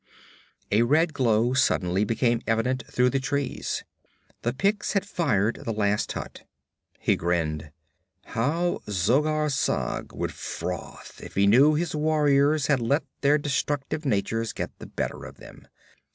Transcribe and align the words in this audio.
A 0.71 0.81
red 0.81 1.13
glow 1.13 1.53
suddenly 1.53 2.03
became 2.03 2.41
evident 2.47 2.83
through 2.87 3.11
the 3.11 3.19
trees. 3.19 3.83
The 4.41 4.51
Picts 4.51 4.93
had 4.93 5.05
fired 5.05 5.57
the 5.63 5.71
last 5.71 6.11
hut. 6.13 6.41
He 6.97 7.15
grinned. 7.15 7.71
How 8.25 8.79
Zogar 8.89 9.51
Sag 9.51 10.11
would 10.11 10.31
froth 10.33 11.21
if 11.23 11.35
he 11.35 11.45
knew 11.45 11.75
his 11.75 11.93
warriors 11.95 12.65
had 12.65 12.79
let 12.79 13.03
their 13.21 13.37
destructive 13.37 14.03
natures 14.03 14.53
get 14.53 14.71
the 14.79 14.87
better 14.87 15.23
of 15.23 15.37
them. 15.37 15.67